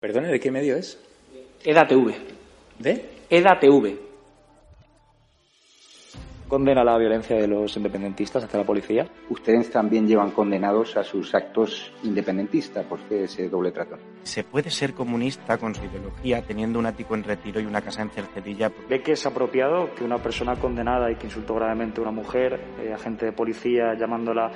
Perdone, 0.00 0.28
¿de 0.28 0.40
qué 0.40 0.50
medio 0.50 0.76
es? 0.76 0.98
EDATV. 1.62 2.14
¿De? 2.78 3.04
EDATV. 3.28 3.98
Condena 6.48 6.82
la 6.82 6.96
violencia 6.96 7.36
de 7.36 7.46
los 7.46 7.76
independentistas 7.76 8.42
hacia 8.42 8.60
la 8.60 8.64
policía. 8.64 9.06
Ustedes 9.28 9.70
también 9.70 10.08
llevan 10.08 10.30
condenados 10.30 10.96
a 10.96 11.04
sus 11.04 11.34
actos 11.34 11.92
independentistas. 12.02 12.86
¿Por 12.86 12.98
qué 13.00 13.24
ese 13.24 13.50
doble 13.50 13.72
trato? 13.72 13.98
¿Se 14.22 14.42
puede 14.42 14.70
ser 14.70 14.94
comunista 14.94 15.58
con 15.58 15.74
su 15.74 15.84
ideología 15.84 16.40
teniendo 16.42 16.78
un 16.78 16.86
ático 16.86 17.14
en 17.14 17.22
retiro 17.22 17.60
y 17.60 17.66
una 17.66 17.82
casa 17.82 18.00
en 18.00 18.08
Cercedilla? 18.10 18.72
¿Ve 18.88 19.02
que 19.02 19.12
es 19.12 19.26
apropiado 19.26 19.94
que 19.94 20.02
una 20.02 20.16
persona 20.16 20.56
condenada 20.56 21.12
y 21.12 21.16
que 21.16 21.26
insultó 21.26 21.56
gravemente 21.56 22.00
a 22.00 22.04
una 22.04 22.10
mujer, 22.10 22.58
eh, 22.80 22.92
agente 22.92 23.26
de 23.26 23.32
policía 23.32 23.94
llamándola 23.94 24.50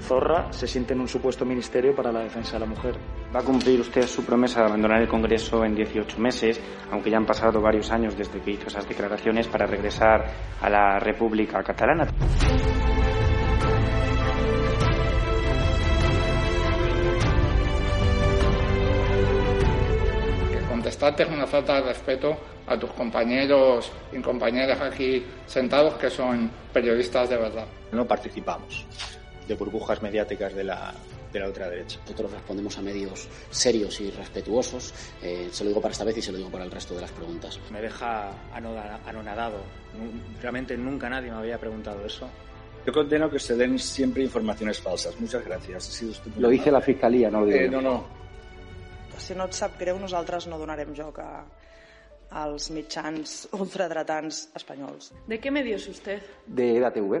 zorra, 0.00 0.52
se 0.52 0.66
siente 0.66 0.94
en 0.94 1.00
un 1.00 1.08
supuesto 1.08 1.44
ministerio 1.44 1.94
para 1.94 2.12
la 2.12 2.20
defensa 2.20 2.54
de 2.54 2.60
la 2.60 2.66
mujer? 2.66 2.96
Va 3.34 3.40
a 3.40 3.44
cumplir 3.44 3.80
usted 3.80 4.06
su 4.06 4.24
promesa 4.24 4.60
de 4.60 4.66
abandonar 4.66 5.02
el 5.02 5.08
Congreso 5.08 5.64
en 5.64 5.74
18 5.74 6.18
meses, 6.18 6.60
aunque 6.90 7.10
ya 7.10 7.16
han 7.16 7.26
pasado 7.26 7.60
varios 7.60 7.90
años 7.90 8.16
desde 8.16 8.40
que 8.40 8.52
hizo 8.52 8.68
esas 8.68 8.88
declaraciones 8.88 9.46
para 9.48 9.66
regresar 9.66 10.26
a 10.60 10.68
la 10.68 10.98
República 10.98 11.62
Catalana. 11.62 12.08
contestarte 20.80 21.22
es 21.22 21.28
una 21.28 21.46
falta 21.46 21.74
de 21.74 21.82
respeto 21.82 22.36
a 22.66 22.78
tus 22.78 22.90
compañeros 22.92 23.92
y 24.12 24.20
compañeras 24.20 24.80
aquí 24.80 25.24
sentados 25.46 25.94
que 25.94 26.08
son 26.08 26.50
periodistas 26.72 27.28
de 27.28 27.36
verdad. 27.36 27.66
No 27.92 28.06
participamos 28.06 28.86
de 29.50 29.56
burbujas 29.56 30.00
mediáticas 30.00 30.54
de 30.54 30.62
la, 30.62 30.94
de 31.32 31.40
la 31.40 31.48
ultraderecha. 31.48 31.98
Nosotros 32.02 32.30
respondemos 32.30 32.78
a 32.78 32.82
medios 32.82 33.28
serios 33.50 34.00
y 34.00 34.10
respetuosos. 34.12 34.94
Eh, 35.22 35.48
se 35.50 35.64
lo 35.64 35.70
digo 35.70 35.80
para 35.80 35.90
esta 35.90 36.04
vez 36.04 36.16
y 36.18 36.22
se 36.22 36.30
lo 36.30 36.38
digo 36.38 36.50
para 36.50 36.64
el 36.64 36.70
resto 36.70 36.94
de 36.94 37.00
las 37.00 37.10
preguntas. 37.10 37.58
Me 37.70 37.82
deja 37.82 38.30
anonadado. 38.52 39.58
Realmente 40.40 40.76
nunca 40.76 41.10
nadie 41.10 41.32
me 41.32 41.38
había 41.38 41.58
preguntado 41.58 42.06
eso. 42.06 42.28
Yo 42.86 42.92
condeno 42.92 43.28
que 43.28 43.40
se 43.40 43.56
den 43.56 43.78
siempre 43.78 44.22
informaciones 44.22 44.80
falsas. 44.80 45.18
Muchas 45.20 45.44
gracias. 45.44 45.88
Ha 45.88 45.92
sido 45.92 46.12
Lo 46.38 46.48
dice 46.48 46.70
la 46.70 46.80
Fiscalía, 46.80 47.28
no 47.28 47.40
lo 47.40 47.46
digo 47.46 47.58
eh. 47.58 47.68
No, 47.68 47.82
no. 47.82 48.20
Si 49.18 49.34
no 49.34 49.44
et 49.44 49.52
sap 49.52 49.74
greu, 49.76 49.98
nosaltres 50.00 50.46
no 50.48 50.56
donarem 50.56 50.94
joc 50.96 51.18
a, 51.20 51.44
als 52.30 52.70
mitjans 52.72 53.50
ultradretans 53.52 54.46
espanyols. 54.56 55.12
¿De 55.28 55.38
qué 55.38 55.50
medio 55.50 55.76
es 55.76 55.86
usted? 55.88 56.22
De 56.46 56.78
EDATV. 56.78 57.20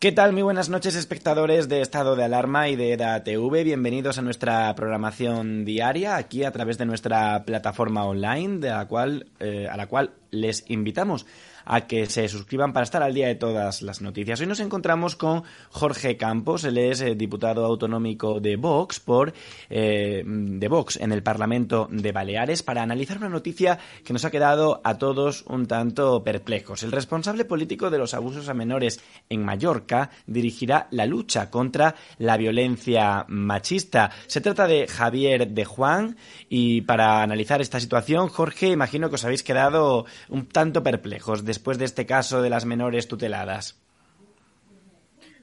¿Qué 0.00 0.12
tal? 0.12 0.32
Muy 0.32 0.40
buenas 0.40 0.70
noches, 0.70 0.94
espectadores 0.94 1.68
de 1.68 1.82
Estado 1.82 2.16
de 2.16 2.24
Alarma 2.24 2.70
y 2.70 2.74
de 2.74 2.94
EDA 2.94 3.22
TV. 3.22 3.64
Bienvenidos 3.64 4.16
a 4.16 4.22
nuestra 4.22 4.74
programación 4.74 5.66
diaria 5.66 6.16
aquí 6.16 6.42
a 6.42 6.52
través 6.52 6.78
de 6.78 6.86
nuestra 6.86 7.44
plataforma 7.44 8.06
online, 8.06 8.60
de 8.60 8.70
la 8.70 8.88
cual, 8.88 9.26
eh, 9.40 9.68
a 9.70 9.76
la 9.76 9.88
cual 9.88 10.12
les 10.30 10.64
invitamos 10.70 11.26
a 11.64 11.82
que 11.86 12.06
se 12.06 12.28
suscriban 12.28 12.72
para 12.72 12.84
estar 12.84 13.02
al 13.02 13.14
día 13.14 13.28
de 13.28 13.34
todas 13.34 13.82
las 13.82 14.00
noticias. 14.00 14.40
Hoy 14.40 14.46
nos 14.46 14.60
encontramos 14.60 15.16
con 15.16 15.42
Jorge 15.70 16.16
Campos, 16.16 16.64
él 16.64 16.78
es 16.78 17.00
eh, 17.00 17.14
diputado 17.14 17.64
autonómico 17.64 18.40
de 18.40 18.56
Vox 18.56 19.00
por 19.00 19.32
eh, 19.68 20.22
de 20.24 20.68
Vox 20.68 20.96
en 20.96 21.12
el 21.12 21.22
Parlamento 21.22 21.88
de 21.90 22.12
Baleares 22.12 22.62
para 22.62 22.82
analizar 22.82 23.18
una 23.18 23.28
noticia 23.28 23.78
que 24.04 24.12
nos 24.12 24.24
ha 24.24 24.30
quedado 24.30 24.80
a 24.84 24.98
todos 24.98 25.44
un 25.46 25.66
tanto 25.66 26.22
perplejos. 26.22 26.82
El 26.82 26.92
responsable 26.92 27.44
político 27.44 27.90
de 27.90 27.98
los 27.98 28.14
abusos 28.14 28.48
a 28.48 28.54
menores 28.54 29.00
en 29.28 29.44
Mallorca 29.44 30.10
dirigirá 30.26 30.88
la 30.90 31.06
lucha 31.06 31.50
contra 31.50 31.94
la 32.18 32.36
violencia 32.36 33.24
machista. 33.28 34.10
Se 34.26 34.40
trata 34.40 34.66
de 34.66 34.86
Javier 34.86 35.48
de 35.48 35.64
Juan 35.64 36.16
y 36.48 36.82
para 36.82 37.22
analizar 37.22 37.60
esta 37.60 37.80
situación, 37.80 38.28
Jorge, 38.28 38.68
imagino 38.68 39.08
que 39.08 39.16
os 39.16 39.24
habéis 39.24 39.42
quedado 39.42 40.06
un 40.28 40.46
tanto 40.46 40.82
perplejos 40.82 41.44
después 41.50 41.78
de 41.78 41.84
este 41.84 42.06
caso 42.06 42.42
de 42.42 42.48
las 42.48 42.64
menores 42.64 43.08
tuteladas. 43.08 43.82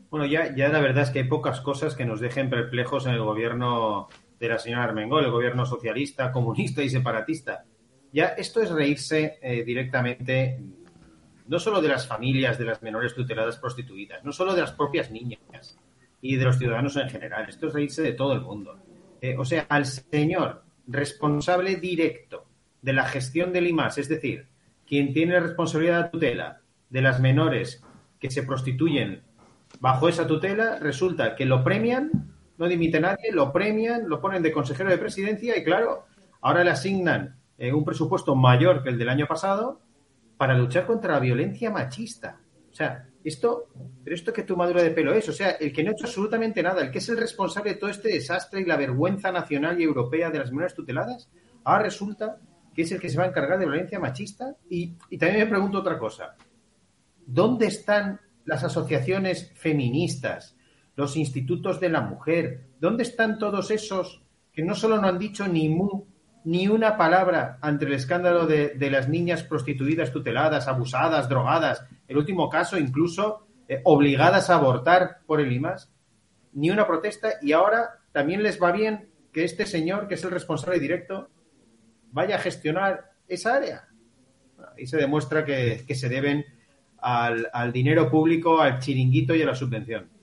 Bueno, 0.09 0.25
ya, 0.25 0.55
ya 0.55 0.69
la 0.69 0.79
verdad 0.79 1.03
es 1.03 1.09
que 1.09 1.19
hay 1.19 1.27
pocas 1.27 1.59
cosas 1.59 1.95
que 1.95 2.05
nos 2.05 2.21
dejen 2.21 2.49
perplejos 2.49 3.07
en 3.07 3.11
el 3.11 3.21
gobierno 3.21 4.07
de 4.39 4.47
la 4.47 4.57
señora 4.57 4.85
Armengol, 4.85 5.25
el 5.25 5.31
gobierno 5.31 5.65
socialista, 5.65 6.31
comunista 6.31 6.81
y 6.81 6.89
separatista. 6.89 7.65
Ya 8.13 8.27
esto 8.27 8.61
es 8.61 8.69
reírse 8.69 9.37
eh, 9.41 9.65
directamente 9.65 10.61
no 11.47 11.59
solo 11.59 11.81
de 11.81 11.89
las 11.89 12.07
familias 12.07 12.57
de 12.57 12.63
las 12.63 12.81
menores 12.81 13.13
tuteladas 13.13 13.57
prostituidas, 13.57 14.23
no 14.23 14.31
solo 14.31 14.55
de 14.55 14.61
las 14.61 14.71
propias 14.71 15.11
niñas 15.11 15.77
y 16.21 16.37
de 16.37 16.45
los 16.45 16.57
ciudadanos 16.57 16.95
en 16.95 17.09
general, 17.09 17.49
esto 17.49 17.67
es 17.67 17.73
reírse 17.73 18.01
de 18.01 18.13
todo 18.13 18.31
el 18.31 18.39
mundo. 18.39 18.79
Eh, 19.19 19.35
o 19.37 19.43
sea, 19.43 19.65
al 19.67 19.85
señor 19.85 20.63
responsable 20.87 21.75
directo 21.75 22.45
de 22.81 22.93
la 22.93 23.03
gestión 23.03 23.51
del 23.51 23.67
IMAS, 23.67 23.97
es 23.97 24.07
decir, 24.07 24.47
quien 24.87 25.13
tiene 25.13 25.39
responsabilidad 25.39 26.05
de 26.05 26.09
tutela 26.09 26.61
de 26.89 27.01
las 27.01 27.19
menores 27.19 27.83
que 28.19 28.31
se 28.31 28.43
prostituyen 28.43 29.21
bajo 29.79 30.09
esa 30.09 30.25
tutela, 30.25 30.79
resulta 30.79 31.35
que 31.35 31.45
lo 31.45 31.63
premian, 31.63 32.33
no 32.57 32.67
dimite 32.67 32.99
nadie, 32.99 33.31
lo 33.31 33.51
premian, 33.51 34.07
lo 34.07 34.21
ponen 34.21 34.41
de 34.41 34.51
consejero 34.51 34.89
de 34.89 34.97
presidencia 34.97 35.57
y 35.57 35.63
claro, 35.63 36.05
ahora 36.41 36.63
le 36.63 36.71
asignan 36.71 37.37
eh, 37.57 37.73
un 37.73 37.83
presupuesto 37.83 38.35
mayor 38.35 38.81
que 38.81 38.89
el 38.89 38.97
del 38.97 39.09
año 39.09 39.27
pasado 39.27 39.81
para 40.37 40.57
luchar 40.57 40.85
contra 40.85 41.13
la 41.13 41.19
violencia 41.19 41.69
machista. 41.69 42.39
O 42.71 42.73
sea, 42.73 43.07
esto, 43.23 43.67
pero 44.03 44.15
esto 44.15 44.31
que 44.31 44.43
tomadura 44.43 44.81
de 44.81 44.91
pelo 44.91 45.13
es, 45.13 45.27
o 45.27 45.33
sea, 45.33 45.51
el 45.51 45.73
que 45.73 45.83
no 45.83 45.89
ha 45.89 45.93
hecho 45.93 46.05
absolutamente 46.05 46.63
nada, 46.63 46.81
el 46.81 46.91
que 46.91 46.99
es 46.99 47.09
el 47.09 47.17
responsable 47.17 47.73
de 47.73 47.79
todo 47.79 47.89
este 47.89 48.09
desastre 48.09 48.61
y 48.61 48.65
la 48.65 48.77
vergüenza 48.77 49.31
nacional 49.31 49.79
y 49.79 49.83
europea 49.83 50.29
de 50.29 50.39
las 50.39 50.51
menores 50.51 50.75
tuteladas, 50.75 51.29
ahora 51.63 51.83
resulta 51.83 52.37
que 52.77 52.83
es 52.83 52.91
el 52.91 52.99
que 52.99 53.09
se 53.09 53.17
va 53.17 53.23
a 53.23 53.29
encargar 53.29 53.57
de 53.57 53.65
violencia 53.65 53.99
machista. 53.99 54.55
Y, 54.69 54.91
también 55.17 55.39
me 55.39 55.45
pregunto 55.47 55.79
otra 55.79 55.97
cosa. 55.97 56.35
¿Dónde 57.25 57.65
están 57.65 58.21
las 58.45 58.63
asociaciones 58.63 59.51
feministas, 59.55 60.55
los 60.95 61.17
institutos 61.17 61.79
de 61.79 61.89
la 61.89 62.01
mujer? 62.01 62.67
¿Dónde 62.79 63.01
están 63.01 63.39
todos 63.39 63.71
esos 63.71 64.21
que 64.53 64.61
no 64.61 64.75
solo 64.75 65.01
no 65.01 65.07
han 65.07 65.17
dicho 65.17 65.47
ni 65.47 65.75
ni 66.43 66.67
una 66.67 66.97
palabra 66.97 67.57
ante 67.61 67.85
el 67.85 67.93
escándalo 67.93 68.45
de, 68.45 68.75
de 68.75 68.91
las 68.91 69.09
niñas 69.09 69.41
prostituidas, 69.41 70.11
tuteladas, 70.11 70.67
abusadas, 70.67 71.27
drogadas, 71.27 71.83
el 72.07 72.17
último 72.17 72.47
caso 72.47 72.77
incluso 72.77 73.47
eh, 73.67 73.81
obligadas 73.85 74.51
a 74.51 74.55
abortar 74.55 75.21
por 75.25 75.41
el 75.41 75.51
IMAS? 75.51 75.91
Ni 76.53 76.69
una 76.69 76.85
protesta 76.85 77.29
y 77.41 77.53
ahora 77.53 78.01
también 78.11 78.43
les 78.43 78.61
va 78.61 78.71
bien 78.71 79.09
que 79.33 79.45
este 79.45 79.65
señor, 79.65 80.07
que 80.07 80.13
es 80.13 80.23
el 80.23 80.29
responsable 80.29 80.79
directo, 80.79 81.31
vaya 82.11 82.35
a 82.35 82.39
gestionar 82.39 83.11
esa 83.27 83.55
área. 83.55 83.87
Ahí 84.75 84.87
se 84.87 84.97
demuestra 84.97 85.45
que, 85.45 85.83
que 85.87 85.95
se 85.95 86.09
deben 86.09 86.45
al, 86.99 87.47
al, 87.53 87.71
dinero 87.71 88.09
público, 88.09 88.59
al 88.59 88.79
chiringuito 88.79 89.35
y 89.35 89.41
a 89.41 89.45
la 89.45 89.55
subvención. 89.55 90.17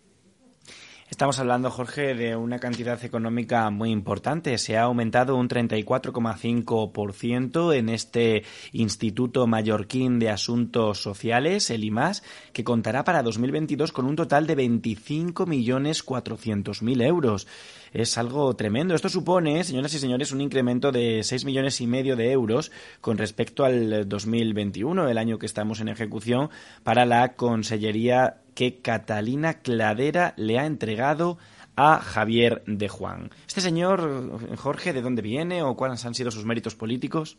Estamos 1.14 1.38
hablando, 1.38 1.70
Jorge, 1.70 2.14
de 2.14 2.34
una 2.34 2.58
cantidad 2.58 3.04
económica 3.04 3.70
muy 3.70 3.90
importante. 3.90 4.58
Se 4.58 4.76
ha 4.76 4.82
aumentado 4.82 5.36
un 5.36 5.48
34,5% 5.48 7.72
en 7.72 7.88
este 7.88 8.42
Instituto 8.72 9.46
Mallorquín 9.46 10.19
de 10.19 10.30
Asuntos 10.30 11.00
Sociales, 11.00 11.70
el 11.70 11.84
IMAS, 11.84 12.25
que 12.52 12.64
contará 12.64 13.04
para 13.04 13.22
2022 13.22 13.92
con 13.92 14.06
un 14.06 14.16
total 14.16 14.48
de 14.48 14.56
25.400.000 14.56 17.06
euros 17.06 17.46
es 17.94 18.19
algo 18.19 18.55
tremendo. 18.55 18.94
Esto 18.94 19.08
supone, 19.08 19.62
señoras 19.62 19.94
y 19.94 19.99
señores, 19.99 20.32
un 20.32 20.41
incremento 20.41 20.91
de 20.91 21.23
6 21.23 21.44
millones 21.44 21.81
y 21.81 21.87
medio 21.87 22.17
de 22.17 22.32
euros 22.32 22.73
con 23.00 23.17
respecto 23.17 23.64
al 23.64 24.08
2021, 24.08 25.08
el 25.08 25.17
año 25.17 25.38
que 25.38 25.46
estamos 25.46 25.81
en 25.81 25.88
ejecución, 25.88 26.50
para 26.82 27.06
la 27.06 27.35
Consellería 27.35 28.43
que 28.55 28.81
Catalina 28.81 29.61
Cladera 29.61 30.35
le 30.37 30.58
ha 30.58 30.67
entregado 30.67 31.38
a 31.76 32.00
Javier 32.00 32.62
de 32.67 32.88
Juan. 32.88 33.31
Este 33.46 33.61
señor, 33.61 34.56
Jorge, 34.56 34.93
¿de 34.93 35.00
dónde 35.00 35.23
viene 35.23 35.62
o 35.62 35.76
cuáles 35.76 36.05
han 36.05 36.14
sido 36.14 36.32
sus 36.32 36.44
méritos 36.44 36.75
políticos? 36.75 37.38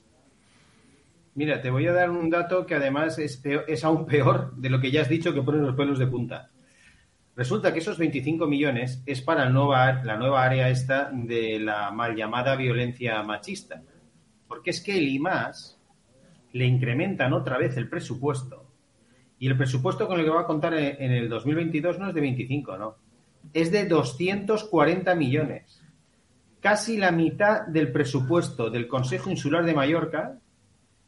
Mira, 1.36 1.62
te 1.62 1.70
voy 1.70 1.86
a 1.88 1.92
dar 1.92 2.10
un 2.10 2.30
dato 2.30 2.66
que 2.66 2.76
además 2.76 3.20
es, 3.20 3.42
es 3.44 3.84
aún 3.84 4.06
peor 4.06 4.56
de 4.56 4.70
lo 4.70 4.80
que 4.80 4.90
ya 4.90 5.02
has 5.02 5.10
dicho 5.10 5.34
que 5.34 5.42
pone 5.42 5.58
los 5.58 5.76
pelos 5.76 6.00
de 6.00 6.08
punta. 6.08 6.50
Resulta 7.36 7.74
que 7.74 7.80
esos 7.80 7.98
25 7.98 8.48
millones 8.48 9.04
es 9.06 9.22
para 9.22 9.50
nueva, 9.50 10.04
la 10.04 10.16
nueva 10.16 10.44
área 10.44 10.70
esta 10.70 11.12
de 11.12 11.60
la 11.60 11.92
mal 11.92 12.16
llamada 12.16 12.56
violencia 12.56 13.22
machista. 13.24 13.84
Porque 14.48 14.70
es 14.70 14.82
que 14.82 14.98
el 14.98 15.10
IMAS 15.10 15.78
le 16.54 16.66
incrementan 16.66 17.34
otra 17.34 17.58
vez 17.58 17.76
el 17.76 17.90
presupuesto. 17.90 18.66
Y 19.38 19.48
el 19.48 19.58
presupuesto 19.58 20.08
con 20.08 20.18
el 20.18 20.26
que 20.26 20.32
va 20.32 20.42
a 20.42 20.48
contar 20.48 20.74
en 20.76 21.12
el 21.12 21.28
2022 21.28 22.00
no 22.00 22.08
es 22.08 22.16
de 22.16 22.22
25, 22.22 22.78
no. 22.78 22.96
Es 23.54 23.70
de 23.70 23.86
240 23.86 25.14
millones. 25.16 25.82
Casi 26.62 26.96
la 26.96 27.12
mitad 27.12 27.68
del 27.68 27.92
presupuesto 27.92 28.70
del 28.70 28.88
Consejo 28.88 29.30
Insular 29.30 29.66
de 29.66 29.74
Mallorca 29.74 30.40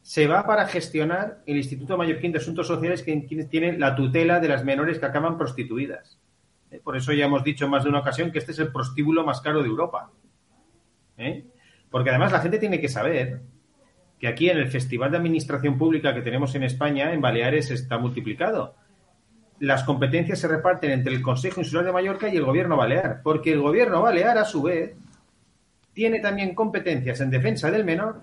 se 0.08 0.26
va 0.26 0.46
para 0.46 0.66
gestionar 0.66 1.42
el 1.44 1.58
Instituto 1.58 1.98
Mallorquín 1.98 2.32
de 2.32 2.38
Asuntos 2.38 2.66
Sociales 2.66 3.02
que 3.02 3.14
tiene 3.50 3.76
la 3.76 3.94
tutela 3.94 4.40
de 4.40 4.48
las 4.48 4.64
menores 4.64 4.98
que 4.98 5.04
acaban 5.04 5.36
prostituidas. 5.36 6.18
Eh, 6.70 6.80
por 6.82 6.96
eso 6.96 7.12
ya 7.12 7.26
hemos 7.26 7.44
dicho 7.44 7.66
en 7.66 7.72
más 7.72 7.84
de 7.84 7.90
una 7.90 7.98
ocasión 7.98 8.32
que 8.32 8.38
este 8.38 8.52
es 8.52 8.58
el 8.58 8.72
prostíbulo 8.72 9.22
más 9.22 9.42
caro 9.42 9.62
de 9.62 9.68
Europa. 9.68 10.10
¿Eh? 11.18 11.44
Porque 11.90 12.08
además 12.08 12.32
la 12.32 12.40
gente 12.40 12.58
tiene 12.58 12.80
que 12.80 12.88
saber 12.88 13.42
que 14.18 14.28
aquí 14.28 14.48
en 14.48 14.56
el 14.56 14.68
Festival 14.68 15.10
de 15.10 15.18
Administración 15.18 15.76
Pública 15.76 16.14
que 16.14 16.22
tenemos 16.22 16.54
en 16.54 16.62
España, 16.62 17.12
en 17.12 17.20
Baleares, 17.20 17.70
está 17.70 17.98
multiplicado. 17.98 18.76
Las 19.60 19.84
competencias 19.84 20.38
se 20.38 20.48
reparten 20.48 20.90
entre 20.90 21.12
el 21.12 21.20
Consejo 21.20 21.60
Insular 21.60 21.84
de 21.84 21.92
Mallorca 21.92 22.30
y 22.30 22.36
el 22.38 22.46
Gobierno 22.46 22.78
Balear, 22.78 23.20
porque 23.22 23.52
el 23.52 23.60
Gobierno 23.60 24.00
Balear, 24.00 24.38
a 24.38 24.46
su 24.46 24.62
vez, 24.62 24.96
tiene 25.92 26.20
también 26.20 26.54
competencias 26.54 27.20
en 27.20 27.28
defensa 27.28 27.70
del 27.70 27.84
menor 27.84 28.22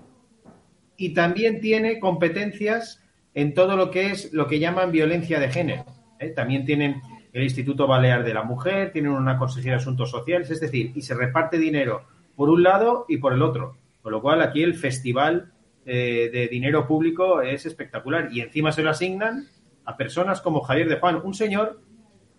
y 0.96 1.14
también 1.14 1.60
tiene 1.60 1.98
competencias 2.00 3.02
en 3.34 3.52
todo 3.52 3.76
lo 3.76 3.90
que 3.90 4.10
es 4.10 4.32
lo 4.32 4.46
que 4.46 4.58
llaman 4.58 4.90
violencia 4.90 5.38
de 5.38 5.50
género. 5.50 5.84
¿eh? 6.18 6.28
También 6.30 6.64
tienen 6.64 7.02
el 7.32 7.42
Instituto 7.42 7.86
Balear 7.86 8.24
de 8.24 8.32
la 8.32 8.42
Mujer, 8.42 8.92
tienen 8.92 9.12
una 9.12 9.36
consejera 9.36 9.76
de 9.76 9.82
Asuntos 9.82 10.10
Sociales, 10.10 10.50
es 10.50 10.60
decir, 10.60 10.92
y 10.94 11.02
se 11.02 11.14
reparte 11.14 11.58
dinero 11.58 12.04
por 12.34 12.48
un 12.48 12.62
lado 12.62 13.04
y 13.08 13.18
por 13.18 13.34
el 13.34 13.42
otro. 13.42 13.76
Con 14.00 14.12
lo 14.12 14.22
cual 14.22 14.40
aquí 14.40 14.62
el 14.62 14.74
festival 14.74 15.52
eh, 15.84 16.30
de 16.32 16.48
dinero 16.48 16.86
público 16.86 17.42
es 17.42 17.66
espectacular 17.66 18.30
y 18.32 18.40
encima 18.40 18.72
se 18.72 18.82
lo 18.82 18.90
asignan 18.90 19.46
a 19.84 19.96
personas 19.98 20.40
como 20.40 20.62
Javier 20.62 20.88
de 20.88 20.96
Juan, 20.96 21.20
un 21.22 21.34
señor 21.34 21.82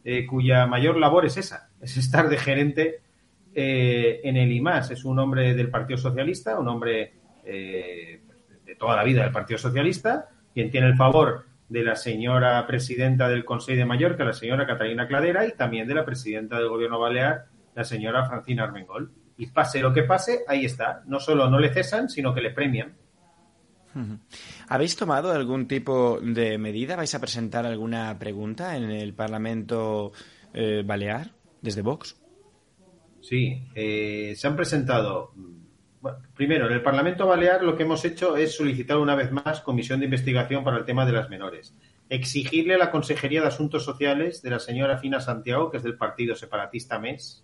eh, 0.03 0.25
cuya 0.25 0.65
mayor 0.65 0.97
labor 0.97 1.27
es 1.27 1.37
esa, 1.37 1.69
es 1.79 1.95
estar 1.95 2.27
de 2.27 2.37
gerente 2.37 3.01
en 3.59 4.37
el 4.37 4.51
IMAS. 4.51 4.91
Es 4.91 5.03
un 5.03 5.17
hombre 5.17 5.55
del 5.55 5.71
Partido 5.71 5.97
Socialista, 5.97 6.59
un 6.59 6.67
hombre 6.67 7.13
toda 8.75 8.95
la 8.95 9.03
vida 9.03 9.23
del 9.23 9.31
Partido 9.31 9.57
Socialista, 9.57 10.29
quien 10.53 10.71
tiene 10.71 10.87
el 10.87 10.95
favor 10.95 11.45
de 11.69 11.83
la 11.83 11.95
señora 11.95 12.65
presidenta 12.65 13.27
del 13.27 13.45
Consejo 13.45 13.77
de 13.77 13.85
Mallorca, 13.85 14.23
la 14.23 14.33
señora 14.33 14.65
Catalina 14.65 15.07
Cladera, 15.07 15.45
y 15.45 15.53
también 15.53 15.87
de 15.87 15.95
la 15.95 16.05
presidenta 16.05 16.57
del 16.57 16.69
Gobierno 16.69 16.99
Balear, 16.99 17.45
la 17.75 17.83
señora 17.83 18.25
Francina 18.25 18.63
Armengol. 18.63 19.11
Y 19.37 19.47
pase 19.47 19.81
lo 19.81 19.93
que 19.93 20.03
pase, 20.03 20.39
ahí 20.47 20.65
está. 20.65 21.03
No 21.05 21.19
solo 21.19 21.49
no 21.49 21.59
le 21.59 21.71
cesan, 21.71 22.09
sino 22.09 22.33
que 22.33 22.41
le 22.41 22.51
premian. 22.51 22.95
¿Habéis 24.67 24.95
tomado 24.95 25.31
algún 25.31 25.67
tipo 25.67 26.19
de 26.21 26.57
medida? 26.57 26.95
¿Vais 26.95 27.13
a 27.15 27.19
presentar 27.19 27.65
alguna 27.65 28.17
pregunta 28.19 28.75
en 28.75 28.91
el 28.91 29.13
Parlamento 29.13 30.11
eh, 30.53 30.83
Balear 30.85 31.31
desde 31.61 31.81
Vox? 31.81 32.15
Sí, 33.21 33.63
eh, 33.75 34.33
se 34.35 34.47
han 34.47 34.55
presentado 34.55 35.33
primero, 36.35 36.67
en 36.67 36.73
el 36.73 36.81
Parlamento 36.81 37.27
Balear 37.27 37.63
lo 37.63 37.75
que 37.75 37.83
hemos 37.83 38.03
hecho 38.05 38.37
es 38.37 38.55
solicitar 38.55 38.97
una 38.97 39.15
vez 39.15 39.31
más 39.31 39.61
comisión 39.61 39.99
de 39.99 40.05
investigación 40.05 40.63
para 40.63 40.77
el 40.77 40.85
tema 40.85 41.05
de 41.05 41.11
las 41.11 41.29
menores. 41.29 41.75
Exigirle 42.09 42.75
a 42.75 42.77
la 42.77 42.91
Consejería 42.91 43.41
de 43.41 43.47
Asuntos 43.47 43.83
Sociales 43.83 44.41
de 44.41 44.49
la 44.49 44.59
señora 44.59 44.97
Fina 44.97 45.19
Santiago, 45.19 45.69
que 45.69 45.77
es 45.77 45.83
del 45.83 45.97
Partido 45.97 46.35
Separatista 46.35 46.99
MES, 46.99 47.43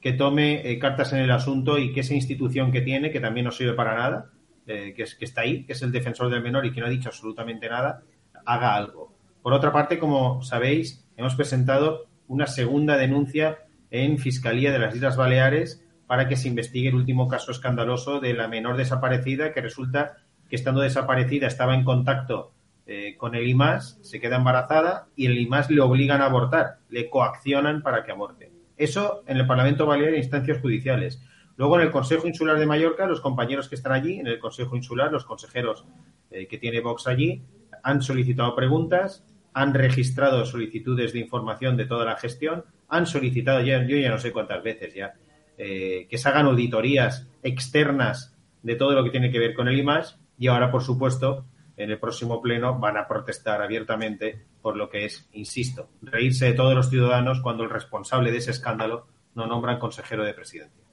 que 0.00 0.12
tome 0.12 0.70
eh, 0.70 0.78
cartas 0.78 1.12
en 1.12 1.20
el 1.20 1.30
asunto 1.30 1.78
y 1.78 1.92
que 1.92 2.00
esa 2.00 2.14
institución 2.14 2.70
que 2.70 2.82
tiene, 2.82 3.10
que 3.10 3.20
también 3.20 3.46
no 3.46 3.50
sirve 3.50 3.72
para 3.72 3.94
nada, 3.94 4.30
eh, 4.66 4.92
que, 4.94 5.02
es, 5.02 5.14
que 5.14 5.24
está 5.24 5.42
ahí, 5.42 5.64
que 5.64 5.72
es 5.72 5.82
el 5.82 5.92
defensor 5.92 6.30
del 6.30 6.42
menor 6.42 6.64
y 6.66 6.72
que 6.72 6.80
no 6.80 6.86
ha 6.86 6.90
dicho 6.90 7.08
absolutamente 7.08 7.68
nada, 7.68 8.02
haga 8.44 8.74
algo. 8.74 9.14
Por 9.42 9.52
otra 9.52 9.72
parte, 9.72 9.98
como 9.98 10.42
sabéis, 10.42 11.06
hemos 11.16 11.34
presentado 11.34 12.06
una 12.28 12.46
segunda 12.46 12.96
denuncia 12.96 13.58
en 13.90 14.18
Fiscalía 14.18 14.72
de 14.72 14.78
las 14.78 14.94
Islas 14.94 15.16
Baleares 15.16 15.83
para 16.06 16.28
que 16.28 16.36
se 16.36 16.48
investigue 16.48 16.88
el 16.88 16.94
último 16.94 17.28
caso 17.28 17.50
escandaloso 17.50 18.20
de 18.20 18.34
la 18.34 18.48
menor 18.48 18.76
desaparecida 18.76 19.52
que 19.52 19.60
resulta 19.60 20.18
que 20.48 20.56
estando 20.56 20.80
desaparecida 20.80 21.46
estaba 21.46 21.74
en 21.74 21.84
contacto 21.84 22.52
eh, 22.86 23.16
con 23.16 23.34
el 23.34 23.48
IMAS, 23.48 23.98
se 24.02 24.20
queda 24.20 24.36
embarazada 24.36 25.08
y 25.16 25.26
el 25.26 25.38
IMAS 25.38 25.70
le 25.70 25.80
obligan 25.80 26.20
a 26.20 26.26
abortar, 26.26 26.78
le 26.90 27.08
coaccionan 27.08 27.82
para 27.82 28.04
que 28.04 28.12
aborte. 28.12 28.52
Eso 28.76 29.22
en 29.26 29.38
el 29.38 29.46
Parlamento 29.46 29.86
Balear 29.86 30.14
e 30.14 30.18
instancias 30.18 30.60
judiciales. 30.60 31.22
Luego 31.56 31.76
en 31.78 31.86
el 31.86 31.90
Consejo 31.90 32.26
Insular 32.26 32.58
de 32.58 32.66
Mallorca, 32.66 33.06
los 33.06 33.20
compañeros 33.20 33.68
que 33.68 33.76
están 33.76 33.92
allí, 33.92 34.18
en 34.18 34.26
el 34.26 34.38
Consejo 34.38 34.76
Insular, 34.76 35.12
los 35.12 35.24
consejeros 35.24 35.86
eh, 36.30 36.46
que 36.48 36.58
tiene 36.58 36.80
Vox 36.80 37.06
allí, 37.06 37.42
han 37.82 38.02
solicitado 38.02 38.54
preguntas, 38.56 39.24
han 39.52 39.72
registrado 39.72 40.44
solicitudes 40.44 41.12
de 41.12 41.20
información 41.20 41.76
de 41.76 41.86
toda 41.86 42.04
la 42.04 42.16
gestión, 42.16 42.64
han 42.88 43.06
solicitado, 43.06 43.60
yo 43.60 43.96
ya 43.96 44.10
no 44.10 44.18
sé 44.18 44.32
cuántas 44.32 44.62
veces 44.62 44.94
ya, 44.94 45.14
eh, 45.58 46.06
que 46.08 46.18
se 46.18 46.28
hagan 46.28 46.46
auditorías 46.46 47.28
externas 47.42 48.34
de 48.62 48.76
todo 48.76 48.92
lo 48.92 49.04
que 49.04 49.10
tiene 49.10 49.30
que 49.30 49.38
ver 49.38 49.54
con 49.54 49.68
el 49.68 49.78
IMAS 49.78 50.18
y 50.38 50.48
ahora, 50.48 50.70
por 50.70 50.82
supuesto, 50.82 51.44
en 51.76 51.90
el 51.90 51.98
próximo 51.98 52.40
pleno 52.40 52.78
van 52.78 52.96
a 52.96 53.08
protestar 53.08 53.62
abiertamente 53.62 54.44
por 54.62 54.76
lo 54.76 54.88
que 54.88 55.04
es, 55.04 55.28
insisto, 55.32 55.88
reírse 56.02 56.46
de 56.46 56.54
todos 56.54 56.74
los 56.74 56.88
ciudadanos 56.88 57.40
cuando 57.40 57.64
el 57.64 57.70
responsable 57.70 58.30
de 58.30 58.38
ese 58.38 58.52
escándalo 58.52 59.06
no 59.34 59.46
nombran 59.46 59.78
consejero 59.78 60.24
de 60.24 60.34
presidencia. 60.34 60.83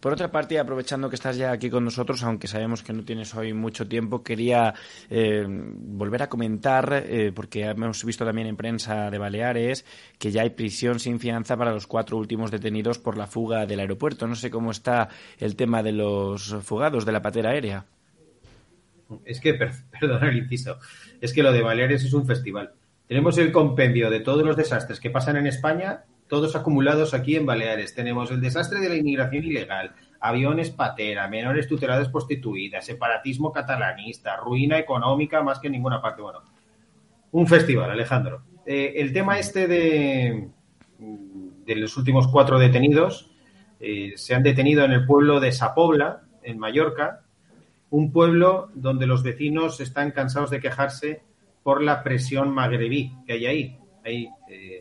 Por 0.00 0.12
otra 0.12 0.30
parte, 0.30 0.58
aprovechando 0.58 1.08
que 1.08 1.16
estás 1.16 1.36
ya 1.36 1.50
aquí 1.50 1.70
con 1.70 1.84
nosotros, 1.84 2.22
aunque 2.22 2.46
sabemos 2.46 2.82
que 2.82 2.92
no 2.92 3.02
tienes 3.04 3.34
hoy 3.34 3.52
mucho 3.52 3.86
tiempo, 3.88 4.22
quería 4.22 4.74
eh, 5.10 5.44
volver 5.48 6.22
a 6.22 6.28
comentar, 6.28 7.04
eh, 7.06 7.32
porque 7.34 7.64
hemos 7.64 8.04
visto 8.04 8.24
también 8.24 8.46
en 8.46 8.56
prensa 8.56 9.10
de 9.10 9.18
Baleares 9.18 9.84
que 10.18 10.30
ya 10.30 10.42
hay 10.42 10.50
prisión 10.50 11.00
sin 11.00 11.18
fianza 11.18 11.56
para 11.56 11.72
los 11.72 11.86
cuatro 11.86 12.16
últimos 12.16 12.50
detenidos 12.50 12.98
por 12.98 13.16
la 13.16 13.26
fuga 13.26 13.66
del 13.66 13.80
aeropuerto. 13.80 14.26
No 14.26 14.36
sé 14.36 14.50
cómo 14.50 14.70
está 14.70 15.08
el 15.38 15.56
tema 15.56 15.82
de 15.82 15.92
los 15.92 16.54
fugados 16.62 17.04
de 17.04 17.12
la 17.12 17.22
patera 17.22 17.50
aérea. 17.50 17.84
Es 19.24 19.40
que, 19.40 19.54
perdona 20.00 20.28
el 20.28 20.38
inciso, 20.38 20.78
es 21.20 21.32
que 21.32 21.42
lo 21.42 21.52
de 21.52 21.62
Baleares 21.62 22.04
es 22.04 22.12
un 22.12 22.26
festival. 22.26 22.72
Tenemos 23.08 23.38
el 23.38 23.52
compendio 23.52 24.10
de 24.10 24.20
todos 24.20 24.44
los 24.44 24.56
desastres 24.56 25.00
que 25.00 25.10
pasan 25.10 25.36
en 25.36 25.46
España 25.46 26.04
todos 26.28 26.54
acumulados 26.54 27.14
aquí 27.14 27.36
en 27.36 27.46
Baleares. 27.46 27.94
Tenemos 27.94 28.30
el 28.30 28.40
desastre 28.40 28.80
de 28.80 28.88
la 28.88 28.96
inmigración 28.96 29.44
ilegal, 29.44 29.94
aviones 30.20 30.70
patera, 30.70 31.28
menores 31.28 31.66
tuteladas 31.66 32.08
prostituidas, 32.08 32.84
separatismo 32.84 33.52
catalanista, 33.52 34.36
ruina 34.36 34.78
económica 34.78 35.42
más 35.42 35.58
que 35.58 35.68
en 35.68 35.72
ninguna 35.72 36.00
parte. 36.00 36.22
Bueno, 36.22 36.42
un 37.32 37.46
festival, 37.46 37.90
Alejandro. 37.90 38.42
Eh, 38.66 38.94
el 38.96 39.12
tema 39.12 39.38
este 39.38 39.66
de, 39.66 40.48
los 41.66 41.96
últimos 41.96 42.28
cuatro 42.28 42.58
detenidos 42.58 43.30
eh, 43.80 44.12
se 44.16 44.34
han 44.34 44.42
detenido 44.42 44.84
en 44.84 44.92
el 44.92 45.06
pueblo 45.06 45.40
de 45.40 45.52
Sapobla, 45.52 46.22
en 46.42 46.58
Mallorca, 46.58 47.22
un 47.90 48.12
pueblo 48.12 48.70
donde 48.74 49.06
los 49.06 49.22
vecinos 49.22 49.80
están 49.80 50.10
cansados 50.10 50.50
de 50.50 50.60
quejarse 50.60 51.22
por 51.62 51.82
la 51.82 52.02
presión 52.02 52.50
magrebí 52.50 53.12
que 53.26 53.34
hay 53.34 53.46
ahí. 53.46 53.78
Hay 54.04 54.28
eh, 54.50 54.77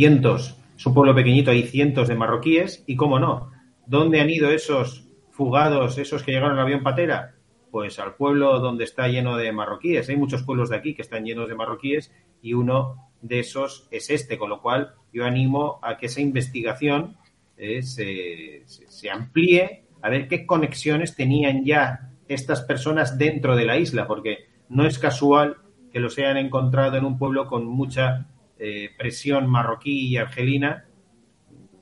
cientos, 0.00 0.56
es 0.78 0.86
un 0.86 0.94
pueblo 0.94 1.14
pequeñito, 1.14 1.50
hay 1.50 1.64
cientos 1.64 2.08
de 2.08 2.14
marroquíes 2.14 2.82
y, 2.86 2.96
cómo 2.96 3.18
no, 3.18 3.50
¿dónde 3.86 4.18
han 4.18 4.30
ido 4.30 4.50
esos 4.50 5.04
fugados, 5.30 5.98
esos 5.98 6.22
que 6.22 6.32
llegaron 6.32 6.58
al 6.58 6.64
avión 6.64 6.82
patera? 6.82 7.34
Pues 7.70 7.98
al 7.98 8.14
pueblo 8.14 8.60
donde 8.60 8.84
está 8.84 9.08
lleno 9.08 9.36
de 9.36 9.52
marroquíes. 9.52 10.08
Hay 10.08 10.16
muchos 10.16 10.42
pueblos 10.42 10.70
de 10.70 10.76
aquí 10.76 10.94
que 10.94 11.02
están 11.02 11.26
llenos 11.26 11.50
de 11.50 11.54
marroquíes 11.54 12.10
y 12.40 12.54
uno 12.54 13.10
de 13.20 13.40
esos 13.40 13.88
es 13.90 14.08
este, 14.08 14.38
con 14.38 14.48
lo 14.48 14.62
cual 14.62 14.94
yo 15.12 15.26
animo 15.26 15.80
a 15.82 15.98
que 15.98 16.06
esa 16.06 16.22
investigación 16.22 17.18
eh, 17.58 17.82
se, 17.82 18.62
se, 18.64 19.10
amplíe, 19.10 19.84
a 20.00 20.08
ver 20.08 20.28
qué 20.28 20.46
conexiones 20.46 21.14
tenían 21.14 21.62
ya 21.62 22.08
estas 22.26 22.62
personas 22.62 23.18
dentro 23.18 23.54
de 23.54 23.66
la 23.66 23.76
isla, 23.76 24.06
porque 24.06 24.46
no 24.70 24.86
es 24.86 24.98
casual 24.98 25.58
que 25.92 26.00
los 26.00 26.16
hayan 26.16 26.38
encontrado 26.38 26.96
en 26.96 27.04
un 27.04 27.18
pueblo 27.18 27.48
con 27.48 27.66
mucha 27.66 28.26
eh, 28.60 28.90
presión 28.96 29.48
marroquí 29.48 30.08
y 30.08 30.16
argelina, 30.16 30.84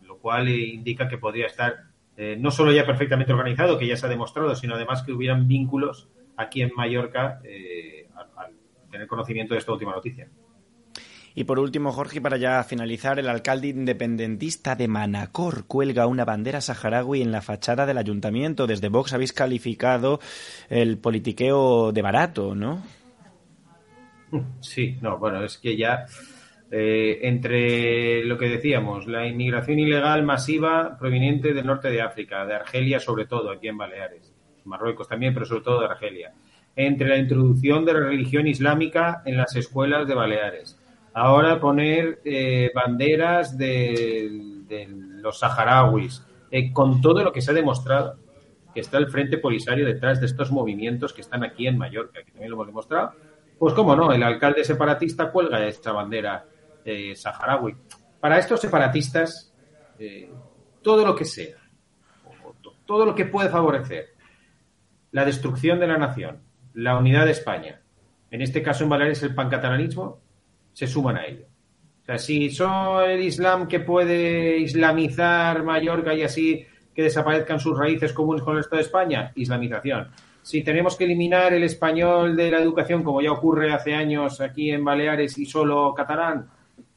lo 0.06 0.18
cual 0.18 0.49
indica 0.49 1.08
que 1.08 1.18
podría 1.18 1.47
estar 1.47 1.88
eh, 2.16 2.37
no 2.38 2.50
solo 2.50 2.73
ya 2.73 2.87
perfectamente 2.87 3.32
organizado, 3.32 3.78
que 3.78 3.87
ya 3.87 3.97
se 3.97 4.06
ha 4.06 4.08
demostrado, 4.08 4.54
sino 4.56 4.75
además 4.75 5.02
que 5.02 5.12
hubieran 5.12 5.47
vínculos 5.47 6.08
aquí 6.37 6.62
en 6.62 6.70
Mallorca 6.75 7.40
al 8.37 8.52
tener 8.90 9.06
conocimiento 9.06 9.54
de 9.54 9.61
esta 9.61 9.73
última 9.73 9.92
noticia. 9.92 10.28
Y 11.38 11.44
por 11.44 11.61
último, 11.61 11.92
Jorge, 11.92 12.20
para 12.20 12.37
ya 12.37 12.64
finalizar, 12.64 13.20
el 13.20 13.28
alcalde 13.28 13.68
independentista 13.68 14.75
de 14.75 14.88
Manacor 14.88 15.66
cuelga 15.66 16.08
una 16.08 16.25
bandera 16.25 16.61
saharaui 16.61 17.23
en 17.23 17.30
la 17.30 17.42
fachada 17.42 17.87
del 17.87 17.97
ayuntamiento. 17.97 18.66
Desde 18.66 18.88
Vox 18.88 19.12
habéis 19.12 19.32
calificado 19.32 20.18
el 20.68 20.99
politiqueo 20.99 21.92
de 21.92 22.02
barato, 22.02 22.56
¿no? 22.56 22.82
Sí, 24.61 24.99
no, 25.00 25.16
bueno, 25.18 25.44
es 25.44 25.58
que 25.58 25.76
ya 25.76 26.06
eh, 26.70 27.20
entre 27.22 28.25
lo 28.25 28.37
que 28.37 28.48
decíamos, 28.48 29.06
la 29.06 29.26
inmigración 29.26 29.78
ilegal 29.78 30.22
masiva 30.22 30.98
proveniente 30.98 31.54
del 31.54 31.64
norte 31.64 31.90
de 31.90 32.02
África, 32.02 32.44
de 32.44 32.56
Argelia 32.56 33.00
sobre 33.00 33.25
todo, 33.25 33.50
aquí 33.50 33.68
en 33.68 33.78
Baleares, 33.78 34.34
Marruecos 34.64 35.08
también, 35.08 35.32
pero 35.32 35.46
sobre 35.46 35.62
todo 35.62 35.80
de 35.80 35.87
Argelia, 35.87 36.34
entre 36.76 37.08
la 37.08 37.16
introducción 37.16 37.87
de 37.87 37.94
la 37.94 38.00
religión 38.00 38.46
islámica 38.46 39.22
en 39.25 39.38
las 39.38 39.56
escuelas 39.56 40.06
de 40.06 40.14
Baleares, 40.14 40.78
ahora 41.14 41.58
poner 41.58 42.20
eh, 42.25 42.70
banderas 42.75 43.56
de, 43.56 44.28
los 45.22 45.38
saharauis, 45.38 46.22
eh, 46.50 46.70
con 46.70 47.00
todo 47.00 47.25
lo 47.25 47.32
que 47.32 47.40
se 47.40 47.50
ha 47.50 47.54
demostrado, 47.54 48.16
que 48.75 48.80
está 48.80 48.98
el 48.98 49.08
Frente 49.08 49.38
Polisario 49.38 49.87
detrás 49.87 50.20
de 50.20 50.26
estos 50.26 50.52
movimientos 50.52 51.14
que 51.14 51.22
están 51.22 51.44
aquí 51.44 51.66
en 51.66 51.78
Mallorca, 51.78 52.22
que 52.22 52.30
también 52.30 52.50
lo 52.50 52.56
hemos 52.56 52.66
demostrado, 52.66 53.12
pues 53.58 53.72
cómo 53.72 53.96
no, 53.96 54.12
el 54.12 54.22
alcalde 54.22 54.64
separatista 54.64 55.32
cuelga 55.32 55.66
esta 55.66 55.92
bandera 55.92 56.44
eh, 56.88 57.14
saharaui. 57.14 57.76
Para 58.21 58.38
estos 58.38 58.61
separatistas, 58.61 59.52
todo 60.83 61.04
lo 61.04 61.14
que 61.14 61.25
sea, 61.25 61.57
todo 62.87 63.04
lo 63.04 63.14
que 63.14 63.26
puede 63.26 63.49
favorecer 63.49 64.07
la 65.12 65.25
destrucción 65.25 65.78
de 65.80 65.87
la 65.87 65.99
nación, 65.99 66.42
la 66.75 66.97
unidad 66.97 67.26
de 67.26 67.33
España, 67.33 67.80
en 68.30 68.42
este 68.42 68.62
caso 68.62 68.85
en 68.85 68.90
Baleares 68.90 69.23
el 69.23 69.35
pancatalanismo, 69.35 70.21
se 70.73 70.87
suman 70.87 71.16
a 71.16 71.26
ello. 71.26 71.47
Si 72.16 72.50
son 72.50 73.09
el 73.09 73.23
Islam 73.23 73.68
que 73.68 73.80
puede 73.80 74.57
islamizar 74.59 75.62
Mallorca 75.62 76.14
y 76.14 76.23
así 76.23 76.64
que 76.95 77.02
desaparezcan 77.02 77.61
sus 77.61 77.78
raíces 77.78 78.12
comunes 78.14 78.42
con 78.42 78.54
el 78.54 78.61
Estado 78.61 78.78
de 78.78 78.87
España, 78.87 79.33
islamización. 79.35 80.09
Si 80.42 80.62
tenemos 80.62 80.97
que 80.97 81.04
eliminar 81.04 81.52
el 81.52 81.64
español 81.64 82.35
de 82.35 82.50
la 82.50 82.61
educación, 82.61 83.02
como 83.02 83.21
ya 83.21 83.33
ocurre 83.33 83.73
hace 83.73 83.95
años 83.95 84.40
aquí 84.40 84.71
en 84.71 84.85
Baleares 84.85 85.37
y 85.37 85.45
solo 85.45 85.92
catalán, 85.95 86.49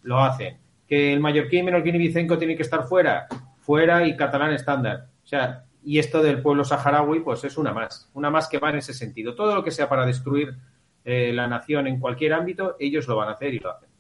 lo 0.04 0.20
hacen. 0.20 0.58
Que 0.88 1.14
el 1.14 1.20
mallorquín 1.20 1.66
menorquín 1.66 1.96
y 1.96 2.00
vicenco 2.00 2.38
tiene 2.38 2.56
que 2.56 2.64
estar 2.64 2.84
fuera, 2.84 3.28
fuera 3.60 4.06
y 4.06 4.16
catalán 4.16 4.54
estándar. 4.54 5.08
O 5.24 5.28
sea, 5.28 5.64
y 5.84 6.00
esto 6.00 6.22
del 6.22 6.42
pueblo 6.42 6.64
saharaui, 6.64 7.22
pues 7.22 7.44
es 7.44 7.58
una 7.58 7.74
más, 7.74 8.10
una 8.14 8.30
más 8.30 8.48
que 8.48 8.60
va 8.60 8.70
en 8.70 8.78
ese 8.78 8.94
sentido. 8.94 9.36
Todo 9.36 9.56
lo 9.56 9.64
que 9.64 9.72
sea 9.72 9.90
para 9.90 10.06
destruir 10.06 10.56
eh, 11.04 11.32
la 11.34 11.48
nación 11.48 11.88
en 11.88 12.00
cualquier 12.00 12.34
ámbito, 12.34 12.76
ellos 12.80 13.08
lo 13.08 13.16
van 13.16 13.30
a 13.30 13.34
hacer 13.34 13.54
y 13.54 13.60
lo 13.60 13.72
hacen. 13.72 13.91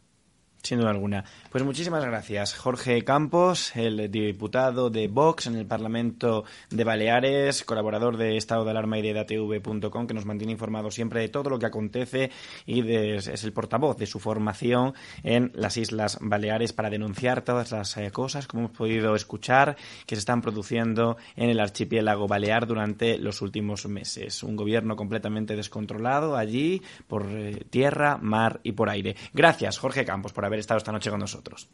Sin 0.63 0.79
duda 0.79 0.91
alguna. 0.91 1.23
Pues 1.49 1.63
muchísimas 1.63 2.05
gracias. 2.05 2.53
Jorge 2.55 3.03
Campos, 3.03 3.75
el 3.75 4.11
diputado 4.11 4.89
de 4.89 5.07
Vox 5.07 5.47
en 5.47 5.55
el 5.55 5.65
Parlamento 5.65 6.45
de 6.69 6.83
Baleares, 6.83 7.63
colaborador 7.63 8.15
de 8.17 8.37
Estado 8.37 8.63
de 8.63 8.71
Alarma 8.71 8.99
y 8.99 9.01
de 9.01 9.13
datv.com, 9.13 10.07
que 10.07 10.13
nos 10.13 10.25
mantiene 10.25 10.53
informados 10.53 10.93
siempre 10.93 11.21
de 11.21 11.29
todo 11.29 11.49
lo 11.49 11.57
que 11.57 11.65
acontece 11.65 12.31
y 12.65 12.87
es 12.91 13.43
el 13.43 13.53
portavoz 13.53 13.97
de 13.97 14.05
su 14.05 14.19
formación 14.19 14.93
en 15.23 15.51
las 15.55 15.77
Islas 15.77 16.19
Baleares 16.21 16.73
para 16.73 16.89
denunciar 16.89 17.41
todas 17.41 17.71
las 17.71 17.97
eh, 17.97 18.11
cosas, 18.11 18.47
como 18.47 18.65
hemos 18.65 18.77
podido 18.77 19.15
escuchar, 19.15 19.75
que 20.05 20.15
se 20.15 20.19
están 20.19 20.41
produciendo 20.41 21.17
en 21.35 21.49
el 21.49 21.59
archipiélago 21.59 22.27
balear 22.27 22.67
durante 22.67 23.17
los 23.17 23.41
últimos 23.41 23.87
meses. 23.87 24.43
Un 24.43 24.55
gobierno 24.55 24.95
completamente 24.95 25.55
descontrolado 25.55 26.37
allí 26.37 26.81
por 27.07 27.25
eh, 27.29 27.65
tierra, 27.69 28.17
mar 28.21 28.59
y 28.63 28.73
por 28.73 28.89
aire. 28.89 29.15
Gracias, 29.33 29.77
Jorge 29.77 30.05
Campos, 30.05 30.33
por 30.33 30.45
haber 30.45 30.50
haber 30.51 30.59
estado 30.59 30.77
esta 30.77 30.91
noche 30.91 31.09
con 31.09 31.19
nosotros. 31.19 31.69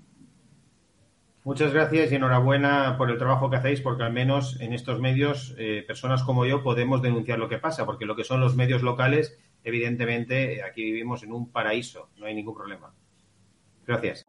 Muchas 1.44 1.74
gracias 1.74 2.12
y 2.12 2.16
enhorabuena 2.16 2.98
por 2.98 3.10
el 3.10 3.18
trabajo 3.18 3.50
que 3.50 3.56
hacéis, 3.56 3.80
porque 3.80 4.04
al 4.04 4.12
menos 4.12 4.60
en 4.60 4.74
estos 4.74 5.00
medios, 5.00 5.56
eh, 5.58 5.82
personas 5.88 6.24
como 6.24 6.46
yo 6.46 6.62
podemos 6.62 7.02
denunciar 7.02 7.40
lo 7.40 7.48
que 7.48 7.58
pasa, 7.58 7.86
porque 7.86 8.06
lo 8.06 8.18
que 8.18 8.26
son 8.26 8.42
los 8.42 8.58
medios 8.58 8.82
locales, 8.82 9.38
evidentemente, 9.64 10.62
aquí 10.62 10.84
vivimos 10.84 11.24
en 11.24 11.32
un 11.32 11.50
paraíso, 11.50 12.10
no 12.18 12.26
hay 12.26 12.36
ningún 12.36 12.54
problema. 12.54 12.94
Gracias. 13.86 14.26